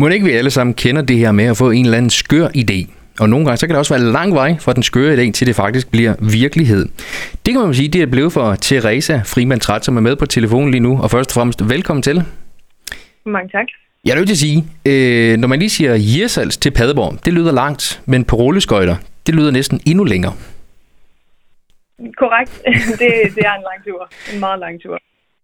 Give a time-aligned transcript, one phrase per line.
[0.00, 2.48] Må ikke vi alle sammen kender det her med at få en eller anden skør
[2.48, 2.90] idé?
[3.20, 5.46] Og nogle gange så kan det også være lang vej fra den skøre idé til
[5.46, 6.88] det faktisk bliver virkelighed.
[7.46, 10.26] Det kan man sige, det er blevet for Teresa Frimand Træt, som er med på
[10.26, 11.02] telefonen lige nu.
[11.02, 12.22] Og først og fremmest, velkommen til.
[13.26, 13.66] Mange tak.
[14.04, 17.32] Jeg er nødt til at sige, øh, når man lige siger Hirsals til Padborg, det
[17.32, 18.96] lyder langt, men på rulleskøjter,
[19.26, 20.34] det lyder næsten endnu længere.
[22.16, 22.52] Korrekt.
[23.00, 24.10] det, det er en lang tur.
[24.34, 24.98] En meget lang tur.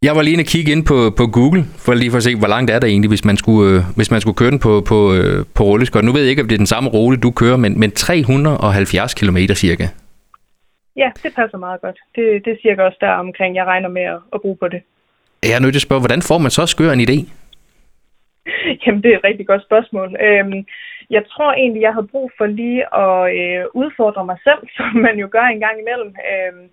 [0.06, 2.32] Jeg var lige inde og kigge ind på, på Google, for lige for at se,
[2.42, 4.72] hvor langt er der egentlig, hvis man skulle, øh, hvis man skulle køre den på,
[4.90, 6.04] på, øh, på rulleskøjt.
[6.04, 9.14] Nu ved jeg ikke, om det er den samme rute, du kører, men, men 370
[9.20, 9.86] km cirka.
[11.02, 11.98] Ja, det passer meget godt.
[12.16, 14.80] Det, det er cirka også der omkring, jeg regner med at, at bruge på det.
[15.48, 17.18] Jeg er nødt til at spørge, hvordan får man så skør en idé?
[18.82, 20.08] Jamen, det er et rigtig godt spørgsmål.
[20.26, 20.58] Øhm,
[21.16, 25.16] jeg tror egentlig, jeg havde brug for lige at øh, udfordre mig selv, som man
[25.22, 26.10] jo gør en gang imellem.
[26.32, 26.66] Øhm,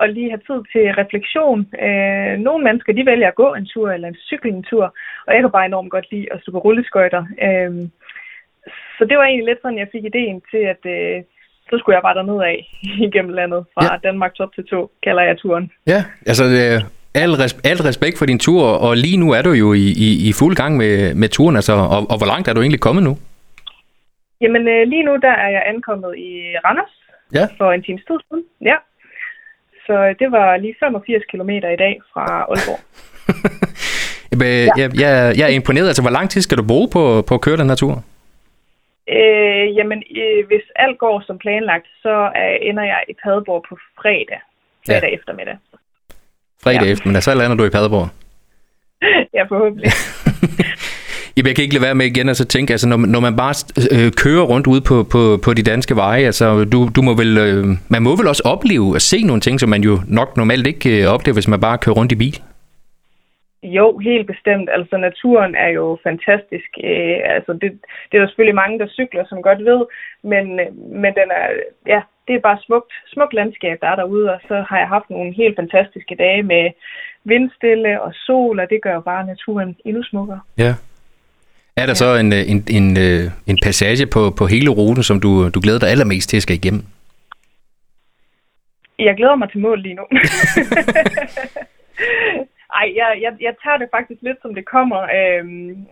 [0.00, 1.60] og lige have tid til refleksion.
[1.86, 4.86] Øh, nogle mennesker, de vælger at gå en tur eller en cykle en tur,
[5.26, 7.22] og jeg kan bare enormt godt lide at stå på rulleskøjter.
[7.46, 7.72] Øh,
[8.96, 11.22] så det var egentlig lidt sådan, jeg fik ideen til, at øh,
[11.70, 12.56] så skulle jeg bare derned af
[13.08, 14.08] igennem landet fra ja.
[14.08, 15.70] Danmark top til to, kalder jeg turen.
[15.86, 16.78] Ja, altså øh,
[17.22, 20.08] al, res- al respekt for din tur, og lige nu er du jo i, i,
[20.28, 23.04] i fuld gang med, med turen, altså, og, og hvor langt er du egentlig kommet
[23.04, 23.14] nu?
[24.40, 26.30] Jamen øh, lige nu, der er jeg ankommet i
[26.64, 26.94] Randers
[27.34, 27.44] ja.
[27.58, 28.44] for en times tid siden.
[28.60, 28.76] Ja.
[29.86, 32.80] Så øh, det var lige 85 km i dag fra Aalborg.
[34.40, 34.46] ja.
[34.80, 35.86] jeg, jeg, jeg er imponeret.
[35.86, 37.94] Altså, hvor lang tid skal du bruge på, på at køre den her tur?
[39.16, 43.74] Øh, jamen, øh, hvis alt går som planlagt, så øh, ender jeg i Padborg på
[44.00, 44.40] fredag.
[44.86, 45.16] Fredag ja.
[45.18, 45.56] eftermiddag.
[46.62, 46.92] Fredag ja.
[46.92, 48.08] eftermiddag, så lander du i Padborg?
[49.36, 49.90] ja, forhåbentlig.
[51.36, 53.36] Jamen, jeg kan ikke lade være med igen at så tænke, altså når, når man
[53.36, 53.54] bare
[53.94, 57.38] øh, kører rundt ude på, på, på de danske veje, altså du, du må vel,
[57.38, 60.66] øh, man må vel også opleve og se nogle ting, som man jo nok normalt
[60.66, 62.36] ikke øh, oplever, hvis man bare kører rundt i bil?
[63.62, 64.68] Jo, helt bestemt.
[64.72, 66.70] Altså naturen er jo fantastisk.
[66.84, 67.70] Øh, altså det,
[68.08, 69.80] det er der selvfølgelig mange, der cykler, som godt ved,
[70.22, 70.44] men,
[71.02, 71.46] men den er,
[71.86, 75.10] ja, det er bare smukt, smukt landskab, der er derude, og så har jeg haft
[75.10, 76.70] nogle helt fantastiske dage med
[77.24, 80.40] vindstille og sol, og det gør jo bare naturen endnu smukkere.
[80.58, 80.74] Ja.
[81.76, 81.94] Er der ja.
[81.94, 82.96] så en, en, en,
[83.46, 86.56] en passage på, på hele ruten, som du, du glæder dig allermest til at skal
[86.56, 86.82] igennem?
[88.98, 90.04] Jeg glæder mig til mål lige nu.
[92.80, 95.00] Ej, jeg, jeg, jeg tager det faktisk lidt, som det kommer.
[95.18, 95.86] Øhm,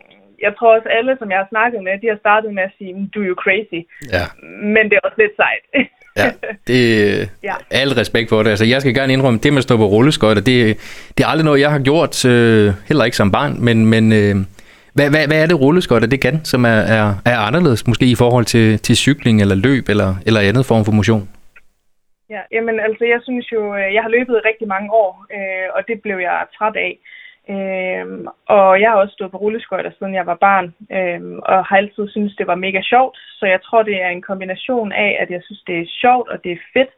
[0.45, 3.11] jeg tror også, alle, som jeg har snakket med, de har startet med at sige,
[3.15, 3.81] du er jo crazy.
[4.17, 4.25] Ja.
[4.75, 5.65] Men det er også lidt sejt.
[6.21, 6.29] ja,
[6.67, 6.81] det
[7.49, 7.55] ja.
[7.71, 8.51] al respekt for det.
[8.51, 10.59] Altså, jeg skal gerne indrømme, det med at stå på rulleskøjter, det,
[11.19, 14.37] det er aldrig noget, jeg har gjort, øh, heller ikke som barn, men, men øh,
[14.99, 18.21] hvad, hvad, hvad er det rulleskøjter, det kan, som er, er, er anderledes, måske i
[18.23, 21.25] forhold til, til cykling eller løb eller, eller andet form for motion?
[22.35, 25.81] Ja, jamen altså, jeg synes jo, øh, jeg har løbet rigtig mange år, øh, og
[25.89, 26.95] det blev jeg træt af.
[27.55, 28.07] Øh,
[28.57, 30.67] og jeg har også stået på rulleskøjter, siden jeg var barn,
[30.97, 31.21] øh,
[31.51, 33.17] og har altid synes det var mega sjovt.
[33.39, 36.39] Så jeg tror, det er en kombination af, at jeg synes, det er sjovt, og
[36.45, 36.93] det er fedt,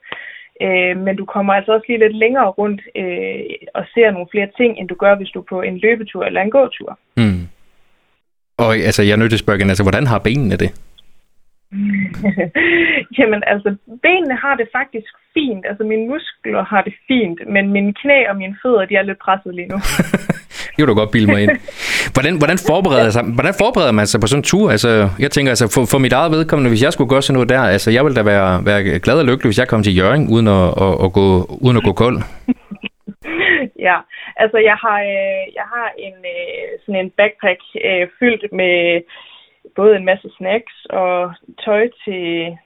[0.65, 3.41] øh, men du kommer altså også lige lidt længere rundt øh,
[3.75, 6.43] og ser nogle flere ting, end du gør, hvis du er på en løbetur eller
[6.43, 6.99] en gåtur.
[7.17, 7.43] Mm.
[8.65, 10.71] Og altså, jeg er nødt til at spørge igen, altså, hvordan har benene det?
[13.19, 13.69] Jamen altså,
[14.03, 15.65] benene har det faktisk fint.
[15.69, 19.19] Altså, mine muskler har det fint, men mine knæ og mine fødder, de er lidt
[19.19, 19.79] presset lige nu.
[20.71, 21.51] det kan du godt bilde mig ind.
[22.15, 24.71] Hvordan, hvordan, forbereder, sig, hvordan forbereder man sig på sådan en tur?
[24.71, 27.49] Altså, jeg tænker, altså, for, for mit eget vedkommende, hvis jeg skulle gøre sådan noget
[27.49, 30.29] der, altså, jeg ville da være, være glad og lykkelig, hvis jeg kom til Jørgen,
[30.35, 31.27] uden at, at, at, gå,
[31.65, 32.17] uden at gå kold.
[33.89, 33.97] ja,
[34.43, 38.77] altså jeg har, øh, jeg har en øh, sådan en backpack øh, fyldt med
[39.77, 41.33] både en masse snacks og
[41.65, 42.57] tøj til...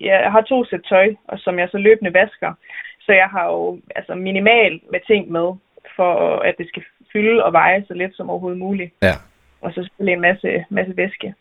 [0.00, 2.52] Jeg har to sæt tøj, og som jeg så løbende vasker.
[3.00, 5.48] Så jeg har jo altså minimal med ting med,
[5.96, 8.92] for at det skal fylde og veje så lidt som overhovedet muligt.
[9.02, 9.14] Ja.
[9.60, 11.34] Og så selvfølgelig en masse, masse væske.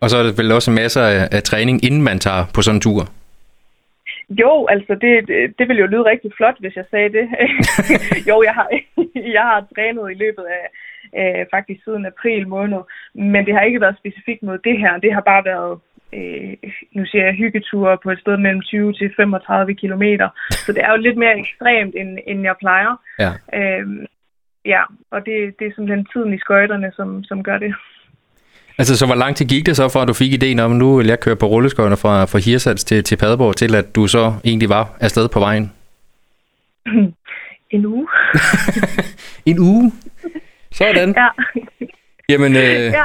[0.00, 2.76] Og så er der vel også masser af, af træning, inden man tager på sådan
[2.76, 3.02] en tur?
[4.30, 5.28] Jo, altså det,
[5.58, 7.28] det, ville jo lyde rigtig flot, hvis jeg sagde det.
[8.30, 8.68] jo, jeg har,
[9.36, 10.64] jeg har trænet i løbet af
[11.20, 12.80] øh, faktisk siden april måned,
[13.14, 14.98] men det har ikke været specifikt mod det her.
[14.98, 15.78] Det har bare været,
[16.12, 20.28] øh, nu siger jeg, hyggeture på et sted mellem 20 til 35 kilometer.
[20.50, 22.96] Så det er jo lidt mere ekstremt, end, end jeg plejer.
[23.18, 23.30] Ja.
[23.58, 24.06] Øh,
[24.64, 27.74] ja, og det, det er simpelthen tiden i skøjterne, som, som gør det.
[28.78, 30.96] Altså, så hvor lang tid gik det så, for at du fik ideen om, nu
[30.96, 34.34] vil jeg køre på rulleskøjerne fra, fra Hirsals til, til Padborg, til at du så
[34.44, 35.72] egentlig var afsted på vejen?
[37.70, 38.08] en uge.
[39.46, 39.92] en uge?
[40.72, 41.14] Sådan.
[41.16, 41.28] Ja.
[42.28, 43.04] Jamen, øh, ja.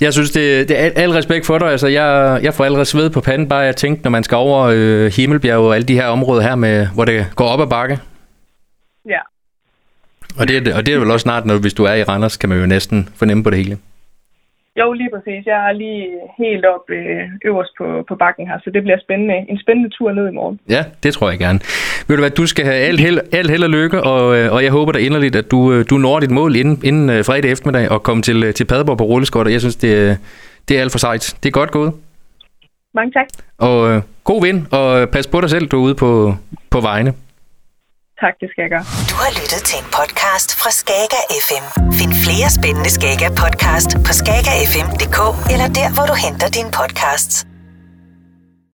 [0.00, 1.68] jeg synes, det, det er al respekt for dig.
[1.68, 4.70] Altså, jeg, jeg får allerede sved på panden, bare jeg tænkte, når man skal over
[4.74, 7.98] øh, Himmelbjerg og alle de her områder her, med, hvor det går op ad bakke.
[9.08, 9.18] Ja.
[10.38, 12.48] Og det, og det er vel også snart, når, hvis du er i Randers, kan
[12.48, 13.78] man jo næsten fornemme på det hele.
[14.80, 15.46] Jo, lige præcis.
[15.46, 16.06] Jeg er lige
[16.38, 19.34] helt op øh, øverst på, på bakken her, så det bliver spændende.
[19.48, 20.60] En spændende tur ned i morgen.
[20.68, 21.58] Ja, det tror jeg gerne.
[22.08, 24.64] Ved du hvad, du skal have alt held, alt held og lykke, og, øh, og
[24.64, 27.50] jeg håber da inderligt, at du, øh, du når dit mål inden, inden øh, fredag
[27.52, 30.18] eftermiddag og kommer til, til Padborg på rulleskot, og jeg synes, det,
[30.68, 31.36] det er alt for sejt.
[31.42, 31.92] Det er godt gået.
[32.94, 33.26] Mange tak.
[33.58, 36.34] Og øh, god vind, og pas på dig selv derude på,
[36.70, 37.12] på vejene.
[38.24, 38.84] Tak, det skal jeg gøre.
[39.10, 41.64] Du har lyttet til en podcast fra Skager FM.
[41.98, 45.18] Find flere spændende Skager podcast på skagerfm.dk
[45.52, 47.34] eller der, hvor du henter dine podcasts.